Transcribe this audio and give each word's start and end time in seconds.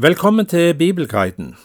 Velkommen 0.00 0.46
til 0.46 0.74
Bibelguiden. 0.74 1.56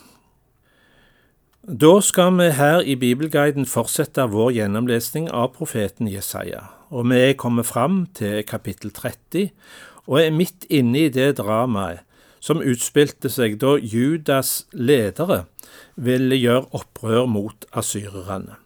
Da 1.63 2.01
skal 2.03 2.33
vi 2.35 2.49
her 2.51 2.81
i 2.83 2.95
Bibelguiden 2.99 3.63
fortsette 3.63 4.25
vår 4.27 4.49
gjennomlesning 4.57 5.29
av 5.31 5.53
profeten 5.55 6.09
Jesaja, 6.11 6.65
og 6.91 7.07
vi 7.13 7.21
er 7.29 7.37
kommet 7.39 7.69
fram 7.69 8.01
til 8.17 8.41
kapittel 8.43 8.91
30, 8.91 9.53
og 10.09 10.19
er 10.19 10.35
midt 10.35 10.67
inne 10.67 11.05
i 11.05 11.13
det 11.15 11.37
dramaet 11.39 12.03
som 12.43 12.59
utspilte 12.59 13.31
seg 13.31 13.55
da 13.63 13.77
Judas 13.79 14.65
ledere 14.73 15.45
ville 15.95 16.35
gjøre 16.35 16.67
opprør 16.75 17.31
mot 17.31 17.63
asyrerne. 17.71 18.59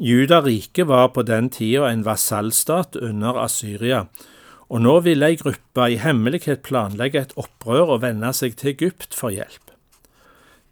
Judariket 0.00 0.88
var 0.88 1.12
på 1.12 1.28
den 1.28 1.52
tida 1.52 1.92
en 1.92 2.06
vasallstat 2.08 2.96
under 2.96 3.44
Asyria, 3.44 4.06
og 4.72 4.80
nå 4.80 4.94
ville 5.04 5.28
ei 5.28 5.36
gruppe 5.36 5.86
i 5.92 5.98
hemmelighet 6.00 6.62
planlegge 6.64 7.20
et 7.20 7.34
opprør 7.36 7.98
og 7.98 8.02
vende 8.06 8.30
seg 8.32 8.56
til 8.56 8.72
Egypt 8.72 9.12
for 9.12 9.34
hjelp. 9.34 9.74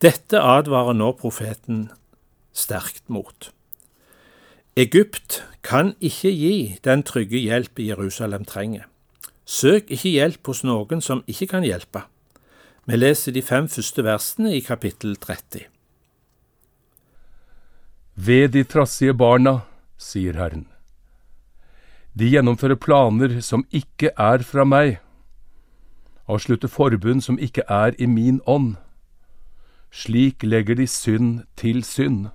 Dette 0.00 0.40
advarer 0.40 0.96
nå 0.96 1.10
profeten 1.20 1.90
sterkt 2.56 3.04
mot. 3.12 3.50
Egypt 4.80 5.42
kan 5.66 5.92
ikke 6.00 6.32
gi 6.32 6.54
den 6.86 7.04
trygge 7.04 7.42
hjelp 7.42 7.82
Jerusalem 7.84 8.46
trenger. 8.48 8.86
Søk 9.44 9.90
ikke 9.92 10.14
hjelp 10.14 10.48
hos 10.48 10.64
noen 10.64 11.04
som 11.04 11.20
ikke 11.28 11.50
kan 11.52 11.66
hjelpe. 11.66 12.06
Vi 12.88 12.96
leser 12.96 13.36
de 13.36 13.44
fem 13.44 13.68
første 13.68 14.04
versene 14.06 14.54
i 14.56 14.64
kapittel 14.64 15.18
30. 15.20 15.66
Ved 18.16 18.48
de 18.56 18.64
trassige 18.64 19.12
barna, 19.12 19.60
sier 20.00 20.38
Herren. 20.40 20.69
De 22.20 22.26
gjennomfører 22.28 22.76
planer 22.76 23.38
som 23.40 23.62
ikke 23.72 24.10
er 24.20 24.42
fra 24.44 24.66
meg, 24.68 24.98
avslutter 26.28 26.68
forbund 26.68 27.24
som 27.24 27.38
ikke 27.40 27.64
er 27.64 27.94
i 27.96 28.06
min 28.06 28.42
ånd. 28.46 28.74
Slik 29.90 30.44
legger 30.44 30.76
de 30.76 30.86
synd 30.86 31.46
til 31.56 31.80
synd. 31.84 32.28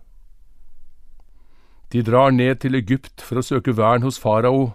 De 1.93 2.01
drar 2.01 2.33
ned 2.33 2.55
til 2.63 2.75
Egypt 2.75 3.21
for 3.21 3.37
å 3.37 3.45
søke 3.45 3.75
vern 3.77 4.01
hos 4.01 4.17
farao 4.19 4.73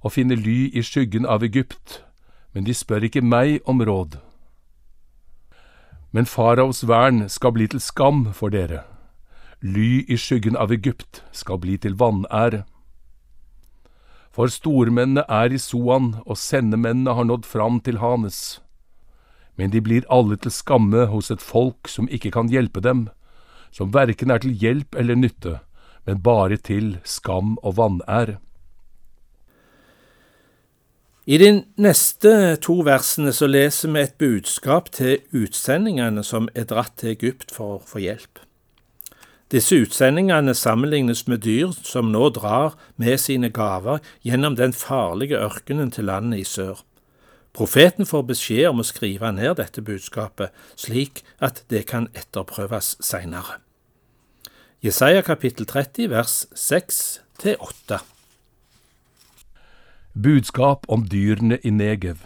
og 0.00 0.14
finne 0.14 0.38
ly 0.38 0.70
i 0.72 0.82
skyggen 0.82 1.28
av 1.28 1.44
Egypt, 1.44 2.00
men 2.54 2.64
de 2.64 2.72
spør 2.74 3.04
ikke 3.04 3.20
meg 3.20 3.60
om 3.68 3.84
råd. 3.84 4.16
Men 6.10 6.24
faraos 6.24 6.86
vern 6.88 7.26
skal 7.28 7.52
bli 7.52 7.68
til 7.68 7.84
skam 7.84 8.30
for 8.32 8.48
dere. 8.48 8.86
Ly 9.60 10.08
i 10.08 10.16
skyggen 10.16 10.56
av 10.56 10.72
Egypt 10.72 11.20
skal 11.36 11.60
bli 11.60 11.76
til 11.76 12.00
vanære. 12.00 12.64
For 14.38 14.46
stormennene 14.54 15.24
er 15.26 15.50
i 15.50 15.58
Soan, 15.58 16.12
og 16.22 16.38
sendemennene 16.38 17.10
har 17.18 17.26
nådd 17.26 17.42
fram 17.42 17.80
til 17.82 17.96
Hanes. 17.98 18.60
Men 19.58 19.72
de 19.72 19.80
blir 19.82 20.06
alle 20.14 20.38
til 20.38 20.54
skamme 20.54 21.08
hos 21.10 21.32
et 21.34 21.42
folk 21.42 21.90
som 21.90 22.06
ikke 22.06 22.30
kan 22.36 22.46
hjelpe 22.46 22.78
dem, 22.78 23.08
som 23.74 23.90
verken 23.90 24.30
er 24.30 24.38
til 24.38 24.54
hjelp 24.54 24.94
eller 24.94 25.18
nytte, 25.18 25.56
men 26.06 26.22
bare 26.22 26.54
til 26.54 27.00
skam 27.02 27.56
og 27.66 27.80
vanære. 27.82 28.38
I 31.26 31.36
de 31.42 31.50
neste 31.74 32.30
to 32.62 32.78
versene 32.86 33.34
så 33.34 33.50
leser 33.50 33.90
vi 33.90 34.06
et 34.06 34.18
budskap 34.22 34.92
til 34.94 35.18
utsendingene 35.34 36.22
som 36.22 36.46
er 36.54 36.70
dratt 36.70 36.94
til 37.02 37.18
Egypt 37.18 37.50
for 37.50 37.74
å 37.74 37.82
få 37.82 38.06
hjelp. 38.06 38.38
Disse 39.48 39.78
utsendingene 39.80 40.52
sammenlignes 40.54 41.22
med 41.26 41.40
dyr 41.46 41.72
som 41.80 42.10
nå 42.12 42.26
drar 42.36 42.74
med 43.00 43.16
sine 43.22 43.48
gaver 43.48 44.02
gjennom 44.20 44.58
den 44.58 44.74
farlige 44.76 45.40
ørkenen 45.40 45.90
til 45.94 46.04
landet 46.10 46.42
i 46.42 46.44
sør. 46.44 46.82
Profeten 47.56 48.06
får 48.06 48.26
beskjed 48.28 48.68
om 48.68 48.82
å 48.82 48.86
skrive 48.86 49.32
ned 49.32 49.56
dette 49.56 49.80
budskapet, 49.82 50.52
slik 50.76 51.24
at 51.40 51.64
det 51.72 51.86
kan 51.88 52.10
etterprøves 52.12 52.98
seinere. 53.00 53.56
Jesaja 54.84 55.24
kapittel 55.26 55.66
30 55.66 56.12
vers 56.12 56.44
6 56.54 57.00
til 57.40 57.56
8. 57.58 58.02
Budskap 60.12 60.84
om 60.92 61.08
dyrene 61.08 61.58
i 61.64 61.72
Negev. 61.72 62.20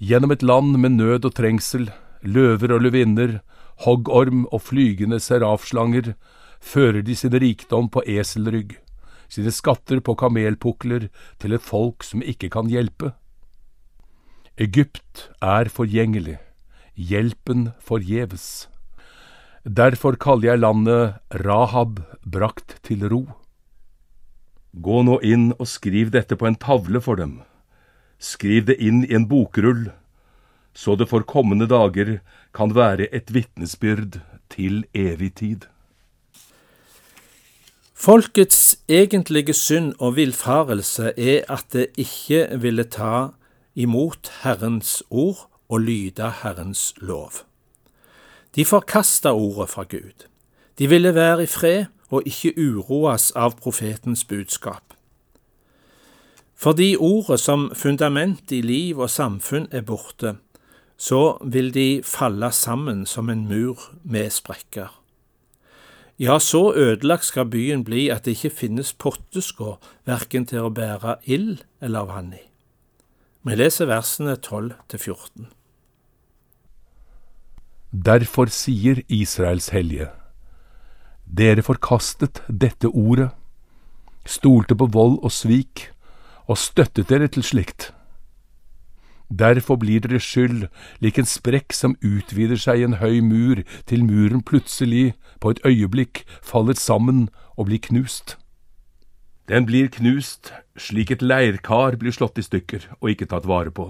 Gjennom 0.00 0.32
et 0.32 0.42
land 0.42 0.78
med 0.80 0.96
nød 0.96 1.28
og 1.28 1.36
trengsel, 1.36 1.90
løver 2.22 2.74
og 2.74 2.84
løvinner, 2.84 3.40
hoggorm 3.84 4.44
og 4.52 4.62
flygende 4.66 5.20
serafslanger 5.20 6.14
fører 6.60 7.02
de 7.02 7.16
sin 7.16 7.32
rikdom 7.32 7.88
på 7.88 8.02
eselrygg, 8.06 8.76
sine 9.30 9.52
skatter 9.54 10.02
på 10.04 10.16
kamelpukler 10.18 11.08
til 11.40 11.56
et 11.56 11.64
folk 11.64 12.04
som 12.04 12.22
ikke 12.22 12.50
kan 12.52 12.68
hjelpe. 12.68 13.14
Egypt 14.60 15.30
er 15.40 15.70
forgjengelig, 15.72 16.36
hjelpen 16.94 17.70
forgjeves. 17.80 18.68
Derfor 19.64 20.16
kaller 20.20 20.52
jeg 20.52 20.60
landet 20.60 21.20
Rahab 21.44 22.02
brakt 22.24 22.76
til 22.84 23.06
ro. 23.08 23.22
Gå 24.76 25.02
nå 25.06 25.16
inn 25.26 25.50
og 25.56 25.66
skriv 25.68 26.12
dette 26.12 26.36
på 26.36 26.46
en 26.48 26.58
tavle 26.60 27.00
for 27.00 27.16
dem. 27.16 27.40
Skriv 28.20 28.68
det 28.68 28.76
inn 28.84 29.02
i 29.06 29.14
en 29.16 29.26
bokrull 29.28 29.88
så 30.74 30.94
det 30.96 31.08
for 31.10 31.26
kommende 31.26 31.66
dager 31.68 32.18
kan 32.54 32.74
være 32.74 33.08
et 33.14 33.34
vitnesbyrd 33.34 34.20
til 34.50 34.84
evig 34.94 35.34
tid. 35.34 35.66
Folkets 37.94 38.78
egentlige 38.88 39.52
synd 39.52 39.92
og 39.98 40.16
villfarelse 40.16 41.12
er 41.20 41.44
at 41.52 41.66
det 41.72 41.90
ikke 42.00 42.46
ville 42.62 42.84
ta 42.88 43.28
imot 43.74 44.30
Herrens 44.42 45.02
ord 45.10 45.50
og 45.68 45.80
lyde 45.80 46.32
Herrens 46.42 46.94
lov. 46.96 47.32
De 48.56 48.64
forkasta 48.64 49.32
ordet 49.32 49.68
fra 49.68 49.82
Gud. 49.82 50.26
De 50.78 50.88
ville 50.88 51.14
være 51.14 51.42
i 51.42 51.46
fred 51.46 51.84
og 52.08 52.22
ikke 52.26 52.54
uroes 52.56 53.30
av 53.36 53.58
profetens 53.60 54.24
budskap. 54.24 54.94
Fordi 56.56 56.96
ordet 56.96 57.40
som 57.40 57.70
fundament 57.74 58.52
i 58.52 58.60
liv 58.60 58.98
og 58.98 59.10
samfunn 59.10 59.68
er 59.70 59.84
borte, 59.86 60.34
så 61.00 61.38
vil 61.40 61.70
de 61.72 62.02
falle 62.04 62.50
sammen 62.52 63.06
som 63.08 63.30
en 63.32 63.46
mur 63.48 63.80
med 64.04 64.28
sprekker. 64.30 64.90
Ja, 66.20 66.38
så 66.38 66.74
ødelagt 66.76 67.24
skal 67.24 67.48
byen 67.48 67.84
bli 67.84 68.10
at 68.12 68.26
det 68.26 68.36
ikke 68.36 68.50
finnes 68.56 68.92
potteskår 68.92 69.78
verken 70.04 70.44
til 70.44 70.66
å 70.66 70.72
bære 70.76 71.14
ild 71.24 71.62
eller 71.80 72.04
vann 72.10 72.34
i. 72.36 72.42
Vi 73.48 73.56
leser 73.56 73.88
versene 73.88 74.34
12 74.36 74.74
til 74.92 75.00
14. 75.00 75.46
Derfor 77.90 78.52
sier 78.52 79.00
Israels 79.08 79.70
hellige, 79.72 80.10
dere 81.24 81.64
forkastet 81.64 82.42
dette 82.46 82.92
ordet, 82.92 83.30
stolte 84.28 84.76
på 84.76 84.90
vold 84.92 85.16
og 85.24 85.32
svik, 85.32 85.88
og 86.44 86.60
støttet 86.60 87.08
dere 87.08 87.30
til 87.32 87.46
slikt. 87.46 87.88
Derfor 89.30 89.76
blir 89.78 90.00
dere 90.02 90.18
skyld, 90.18 90.66
lik 90.98 91.18
en 91.18 91.28
sprekk 91.28 91.72
som 91.72 91.96
utvider 92.02 92.58
seg 92.58 92.80
i 92.80 92.86
en 92.88 92.98
høy 92.98 93.20
mur, 93.22 93.62
til 93.86 94.02
muren 94.04 94.42
plutselig, 94.42 95.14
på 95.40 95.54
et 95.54 95.62
øyeblikk, 95.64 96.24
faller 96.42 96.74
sammen 96.74 97.28
og 97.56 97.70
blir 97.70 97.78
knust. 97.78 98.36
Den 99.50 99.66
blir 99.66 99.88
knust 99.90 100.52
slik 100.78 101.10
et 101.10 101.22
leirkar 101.22 101.96
blir 101.98 102.14
slått 102.14 102.38
i 102.38 102.44
stykker 102.46 102.86
og 103.00 103.10
ikke 103.10 103.26
tatt 103.30 103.48
vare 103.50 103.72
på. 103.74 103.86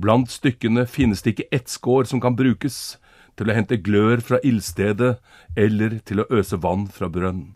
Blant 0.00 0.32
stykkene 0.32 0.86
finnes 0.88 1.20
det 1.22 1.34
ikke 1.34 1.48
ett 1.52 1.68
skår 1.68 2.08
som 2.08 2.22
kan 2.24 2.36
brukes 2.36 2.96
til 3.36 3.50
å 3.50 3.56
hente 3.56 3.80
glør 3.84 4.22
fra 4.24 4.40
ildstedet 4.44 5.16
eller 5.56 5.98
til 6.08 6.22
å 6.22 6.28
øse 6.32 6.60
vann 6.60 6.86
fra 6.88 7.08
brønnen. 7.12 7.54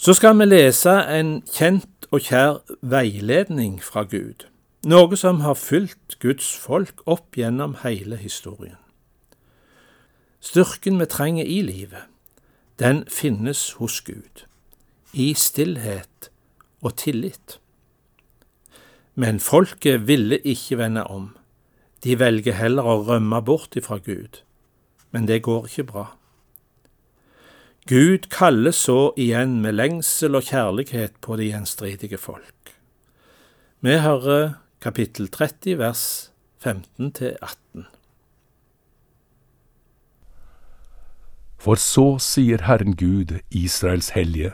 Så 0.00 0.14
skal 0.16 0.38
vi 0.38 0.46
lese 0.48 0.92
en 1.12 1.42
kjent 1.44 2.06
og 2.08 2.22
kjær 2.24 2.62
veiledning 2.80 3.74
fra 3.84 4.06
Gud, 4.08 4.46
noe 4.88 5.16
som 5.20 5.42
har 5.44 5.58
fulgt 5.60 6.14
Guds 6.24 6.46
folk 6.56 7.02
opp 7.04 7.36
gjennom 7.36 7.74
hele 7.82 8.16
historien. 8.16 8.78
Styrken 10.40 10.96
vi 11.02 11.04
trenger 11.04 11.44
i 11.44 11.58
livet, 11.66 12.06
den 12.80 13.02
finnes 13.12 13.74
hos 13.76 13.98
Gud, 14.06 14.46
i 15.12 15.34
stillhet 15.36 16.30
og 16.80 16.96
tillit. 16.96 17.58
Men 19.20 19.36
folket 19.36 20.08
ville 20.08 20.40
ikke 20.40 20.80
vende 20.80 21.04
om, 21.04 21.34
de 22.00 22.16
velger 22.16 22.56
heller 22.56 22.88
å 22.88 23.02
rømme 23.04 23.42
bort 23.44 23.76
ifra 23.76 24.00
Gud, 24.00 24.40
men 25.12 25.28
det 25.28 25.42
går 25.44 25.68
ikke 25.68 25.86
bra. 25.92 26.06
Gud 27.88 28.28
kaller 28.30 28.74
så 28.76 29.12
igjen 29.16 29.60
med 29.64 29.78
lengsel 29.78 30.36
og 30.36 30.50
kjærlighet 30.50 31.16
på 31.24 31.36
de 31.40 31.48
gjenstridige 31.48 32.18
folk. 32.20 32.74
Vi 33.80 33.96
hører 34.04 34.58
kapittel 34.80 35.30
30 35.32 35.78
vers 35.80 36.04
15 36.60 37.12
til 37.16 37.36
18. 37.40 37.86
For 41.60 41.80
så 41.80 42.18
sier 42.20 42.66
Herren 42.68 42.96
Gud, 42.96 43.38
Israels 43.50 44.12
hellige, 44.16 44.52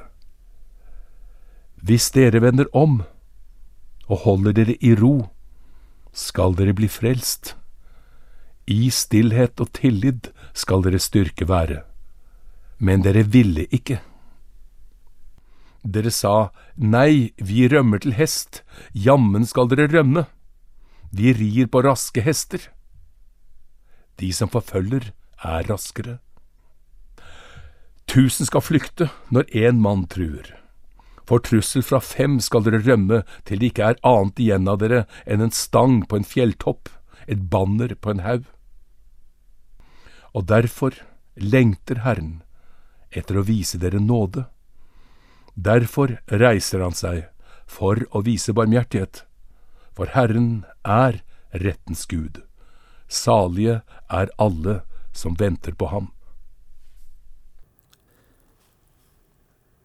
hvis 1.83 2.11
dere 2.15 2.43
vender 2.43 2.71
om 2.75 3.03
og 4.07 4.23
holder 4.23 4.55
dere 4.55 4.79
i 4.83 4.95
ro 4.95 5.29
skal 6.17 6.57
dere 6.59 6.75
bli 6.75 6.89
frelst. 6.91 7.55
I 8.67 8.91
stillhet 8.91 9.61
og 9.63 9.71
tillit 9.77 10.33
skal 10.55 10.83
deres 10.83 11.07
styrke 11.11 11.47
være. 11.49 11.83
Men 12.79 13.03
dere 13.05 13.23
ville 13.25 13.65
ikke. 13.73 14.01
Dere 15.87 16.11
sa, 16.11 16.51
Nei, 16.77 17.33
vi 17.39 17.69
rømmer 17.71 18.03
til 18.03 18.17
hest, 18.19 18.63
jammen 18.93 19.47
skal 19.47 19.71
dere 19.71 19.89
rømme. 19.93 20.27
Vi 21.15 21.33
rir 21.33 21.71
på 21.73 21.83
raske 21.87 22.21
hester. 22.21 22.61
De 24.21 24.33
som 24.33 24.51
forfølger, 24.53 25.13
er 25.45 25.67
raskere. 25.71 26.19
Tusen 28.07 28.49
skal 28.49 28.65
flykte 28.65 29.11
når 29.31 29.49
én 29.57 29.81
mann 29.83 30.07
truer. 30.11 30.55
For 31.27 31.43
trussel 31.43 31.83
fra 31.83 31.99
fem 32.01 32.39
skal 32.41 32.65
dere 32.67 32.83
rømme 32.87 33.23
til 33.49 33.61
det 33.61 33.73
ikke 33.73 33.91
er 33.91 34.01
annet 34.07 34.43
igjen 34.43 34.69
av 34.71 34.79
dere 34.83 35.05
enn 35.27 35.43
en 35.43 35.55
stang 35.55 36.05
på 36.07 36.21
en 36.21 36.29
fjelltopp, 36.29 36.89
et 37.27 37.49
banner 37.51 37.97
på 37.99 38.15
en 38.15 38.23
haug. 38.23 38.45
Og 40.37 40.47
derfor 40.47 40.95
lengter 41.37 42.05
Herren 42.05 42.46
etter 43.11 43.39
å 43.39 43.47
vise 43.47 43.79
dere 43.83 44.01
nåde. 44.03 44.47
Derfor 45.55 46.19
reiser 46.27 46.83
han 46.85 46.97
seg 46.97 47.27
for 47.67 48.05
å 48.13 48.23
vise 48.27 48.55
barmhjertighet, 48.55 49.25
for 49.97 50.13
Herren 50.13 50.67
er 50.85 51.23
rettens 51.57 52.05
Gud. 52.07 52.43
Salige 53.09 53.81
er 54.13 54.31
alle 54.39 54.83
som 55.17 55.37
venter 55.39 55.73
på 55.73 55.89
ham. 55.91 56.11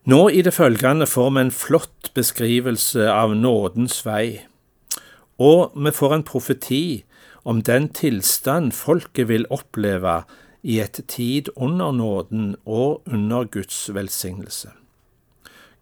Nå 0.03 0.29
i 0.33 0.41
det 0.41 0.55
følgende 0.55 1.05
får 1.05 1.29
vi 1.29 1.41
en 1.45 1.53
flott 1.53 2.09
beskrivelse 2.17 3.05
av 3.05 3.35
nådens 3.37 4.01
vei, 4.05 4.41
og 5.37 5.77
vi 5.77 5.93
får 5.93 6.15
en 6.15 6.25
profeti 6.25 6.85
om 7.45 7.61
den 7.65 7.87
tilstand 7.93 8.73
folket 8.73 9.29
vil 9.29 9.45
oppleve 9.53 10.23
i 10.63 10.79
et 10.79 11.01
tid 11.07 11.49
under 11.55 11.91
nåden 11.91 12.55
og 12.65 13.01
under 13.05 13.43
Guds 13.43 13.89
velsignelse. 13.93 14.71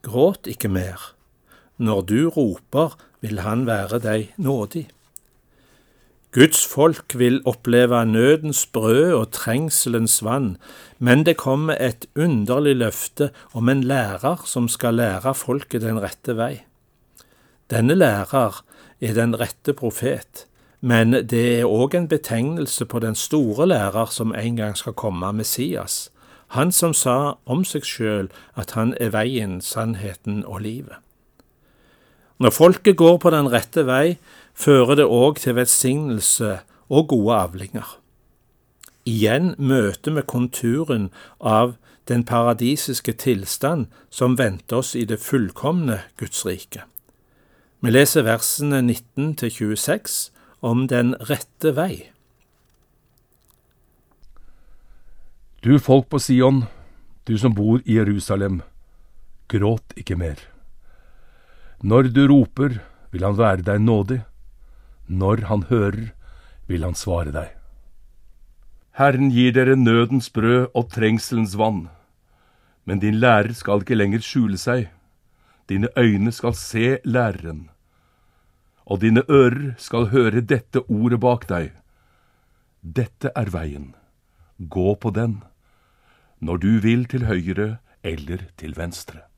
Gråt 0.01 0.47
ikke 0.47 0.71
mer. 0.71 1.13
Når 1.77 2.01
du 2.01 2.29
roper, 2.29 2.95
vil 3.21 3.39
Han 3.39 3.65
være 3.67 3.99
deg 3.99 4.33
nådig. 4.37 4.87
Guds 6.31 6.61
folk 6.67 7.15
vil 7.17 7.41
oppleve 7.49 8.03
nødens 8.05 8.65
brød 8.69 9.13
og 9.17 9.31
trengselens 9.33 10.19
vann, 10.23 10.57
men 10.99 11.23
det 11.25 11.39
kommer 11.41 11.73
et 11.81 12.05
underlig 12.15 12.75
løfte 12.77 13.31
om 13.57 13.69
en 13.69 13.81
lærer 13.83 14.45
som 14.45 14.67
skal 14.69 14.99
lære 15.01 15.33
folket 15.33 15.81
den 15.81 15.97
rette 15.97 16.35
vei. 16.37 16.61
Denne 17.69 17.97
lærer 17.97 18.61
er 19.01 19.17
den 19.17 19.33
rette 19.41 19.73
profet, 19.73 20.45
men 20.81 21.11
det 21.11 21.59
er 21.59 21.67
òg 21.67 21.95
en 21.95 22.07
betegnelse 22.07 22.85
på 22.85 22.99
den 23.03 23.15
store 23.15 23.67
lærer 23.67 24.11
som 24.11 24.31
en 24.35 24.55
gang 24.55 24.77
skal 24.77 24.93
komme, 24.93 25.33
Messias, 25.33 26.09
han 26.55 26.71
som 26.71 26.93
sa 26.93 27.35
om 27.45 27.65
seg 27.67 27.85
sjøl 27.85 28.29
at 28.55 28.71
han 28.77 28.95
er 28.99 29.11
veien, 29.13 29.59
sannheten 29.61 30.41
og 30.45 30.63
livet. 30.65 30.97
Når 32.39 32.55
folket 32.55 32.97
går 32.97 33.17
på 33.19 33.29
den 33.35 33.51
rette 33.51 33.83
vei, 33.85 34.17
fører 34.55 34.95
det 34.95 35.05
òg 35.05 35.41
til 35.43 35.57
velsignelse 35.59 36.59
og 36.89 37.07
gode 37.11 37.35
avlinger. 37.35 37.97
Igjen 39.05 39.53
møter 39.57 40.15
vi 40.15 40.23
konturen 40.23 41.09
av 41.39 41.75
den 42.07 42.23
paradisiske 42.23 43.13
tilstand 43.13 43.87
som 44.09 44.37
venter 44.39 44.79
oss 44.79 44.95
i 44.95 45.03
det 45.05 45.19
fullkomne 45.21 45.99
Guds 46.17 46.45
rike. 46.47 46.85
Vi 47.79 47.91
leser 47.91 48.25
versene 48.27 48.81
19 48.81 49.35
til 49.39 49.51
26 49.51 50.31
om 50.59 50.87
den 50.87 51.13
rette 51.29 51.73
vei. 51.75 52.09
Du 55.63 55.75
folk 55.79 56.07
på 56.09 56.19
Sion, 56.23 56.63
du 57.27 57.37
som 57.37 57.53
bor 57.55 57.81
i 57.85 57.97
Jerusalem, 57.99 58.61
gråt 59.51 59.95
ikke 59.99 60.15
mer. 60.19 60.39
Når 61.83 62.11
du 62.15 62.25
roper, 62.27 62.79
vil 63.11 63.23
han 63.23 63.37
være 63.39 63.65
deg 63.67 63.81
nådig. 63.83 64.21
Når 65.07 65.45
han 65.49 65.63
hører, 65.69 66.11
vil 66.67 66.83
han 66.85 66.95
svare 66.95 67.31
deg. 67.33 67.55
Herren 68.99 69.31
gir 69.31 69.53
dere 69.55 69.77
nødens 69.79 70.27
brød 70.35 70.69
og 70.75 70.89
trengselens 70.91 71.55
vann. 71.57 71.87
Men 72.85 72.99
din 72.99 73.19
lærer 73.19 73.55
skal 73.55 73.83
ikke 73.83 73.97
lenger 73.97 74.23
skjule 74.25 74.59
seg. 74.59 74.89
Dine 75.69 75.87
øyne 75.97 76.31
skal 76.35 76.55
se 76.57 76.97
læreren. 77.05 77.69
Og 78.89 79.01
dine 79.03 79.23
ører 79.29 79.75
skal 79.77 80.09
høre 80.09 80.41
dette 80.41 80.81
ordet 80.89 81.21
bak 81.21 81.45
deg. 81.49 81.71
Dette 82.81 83.31
er 83.35 83.51
veien. 83.53 83.93
Gå 84.57 84.95
på 84.95 85.13
den. 85.13 85.43
Når 86.41 86.57
du 86.57 86.71
vil 86.81 87.05
til 87.05 87.27
høyre 87.29 87.77
eller 88.03 88.47
til 88.57 88.73
venstre. 88.77 89.29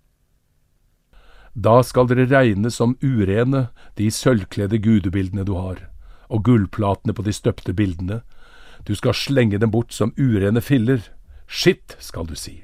Da 1.51 1.81
skal 1.83 2.07
dere 2.07 2.29
regne 2.31 2.71
som 2.71 2.95
urene 3.03 3.67
de 3.99 4.07
sølvkledde 4.07 4.79
gudebildene 4.79 5.43
du 5.43 5.57
har, 5.59 5.89
og 6.31 6.45
gullplatene 6.47 7.13
på 7.13 7.25
de 7.27 7.33
støpte 7.35 7.73
bildene. 7.75 8.21
Du 8.87 8.95
skal 8.95 9.13
slenge 9.13 9.59
dem 9.59 9.71
bort 9.71 9.91
som 9.91 10.13
urene 10.15 10.61
filler. 10.61 11.03
Skitt, 11.47 11.97
skal 11.99 12.29
du 12.29 12.37
si. 12.39 12.63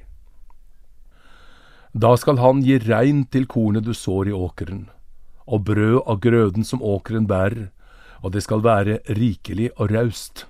Da 1.92 2.14
skal 2.16 2.38
han 2.40 2.62
gi 2.64 2.78
regn 2.80 3.26
til 3.28 3.46
kornet 3.46 3.84
du 3.84 3.92
sår 3.92 4.30
i 4.30 4.32
åkeren, 4.32 4.88
og 5.48 5.64
brød 5.64 6.02
av 6.06 6.20
grøden 6.20 6.64
som 6.64 6.82
åkeren 6.84 7.26
bærer, 7.26 7.70
og 8.22 8.32
det 8.32 8.44
skal 8.44 8.62
være 8.62 9.00
rikelig 9.08 9.70
og 9.76 9.90
raust. 9.94 10.46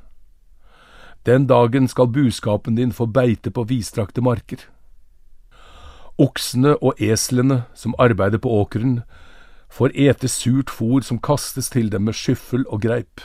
Den 1.26 1.46
dagen 1.46 1.88
skal 1.88 2.08
buskapen 2.08 2.74
din 2.74 2.92
få 2.92 3.06
beite 3.06 3.50
på 3.50 3.66
vidstrakte 3.68 4.22
marker. 4.24 4.62
Oksene 6.18 6.74
og 6.82 6.98
eslene 6.98 7.62
som 7.74 7.94
arbeider 7.98 8.42
på 8.42 8.50
åkeren, 8.62 9.02
får 9.68 9.92
ete 9.94 10.28
surt 10.28 10.72
fôr 10.72 11.04
som 11.04 11.20
kastes 11.20 11.68
til 11.70 11.90
dem 11.92 12.08
med 12.08 12.16
skyffel 12.16 12.64
og 12.68 12.82
greip. 12.82 13.20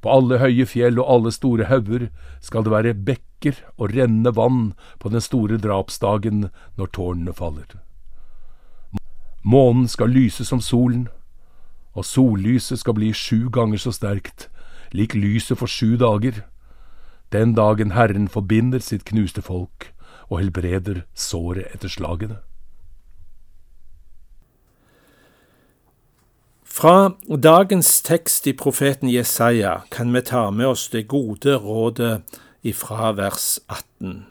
På 0.00 0.14
alle 0.14 0.38
høye 0.40 0.64
fjell 0.64 1.00
og 1.02 1.10
alle 1.12 1.32
store 1.34 1.66
hauger 1.68 2.08
skal 2.40 2.64
det 2.64 2.72
være 2.72 2.94
bekker 2.94 3.58
og 3.76 3.92
rennende 3.96 4.32
vann 4.36 4.72
på 5.02 5.12
den 5.12 5.20
store 5.20 5.58
drapsdagen 5.60 6.48
når 6.78 6.92
tårnene 6.96 7.34
faller. 7.36 7.80
Månen 9.42 9.88
skal 9.88 10.12
lyse 10.12 10.44
som 10.44 10.60
solen, 10.60 11.08
og 11.92 12.04
sollyset 12.04 12.78
skal 12.78 12.94
bli 12.94 13.12
sju 13.12 13.48
ganger 13.52 13.80
så 13.80 13.92
sterkt, 13.92 14.48
lik 14.92 15.14
lyset 15.14 15.58
for 15.58 15.66
sju 15.66 15.96
dager, 15.96 16.44
den 17.32 17.54
dagen 17.54 17.92
Herren 17.94 18.28
forbinder 18.28 18.82
sitt 18.82 19.04
knuste 19.04 19.42
folk 19.42 19.92
og 20.28 20.40
helbreder 20.40 21.04
såret 21.14 21.70
etter 21.74 21.88
slagene. 21.88 22.40
Fra 26.64 27.10
dagens 27.26 27.98
tekst 28.02 28.46
i 28.46 28.52
profeten 28.56 29.10
Jesaja 29.10 29.80
kan 29.90 30.14
vi 30.14 30.22
ta 30.22 30.50
med 30.50 30.70
oss 30.70 30.88
det 30.88 31.08
gode 31.10 31.56
rådet 31.58 32.22
ifra 32.62 33.10
vers 33.18 33.58
18. 33.68 34.26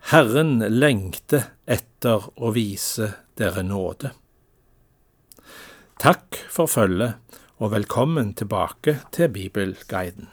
Herren 0.00 0.62
lengter 0.78 1.50
etter 1.66 2.30
å 2.38 2.52
vise 2.54 3.10
dere 3.36 3.64
nåde. 3.66 4.14
Takk 5.98 6.38
for 6.48 6.70
følget, 6.70 7.18
og 7.58 7.74
velkommen 7.74 8.30
tilbake 8.38 9.00
til 9.12 9.28
Bibelguiden. 9.34 10.30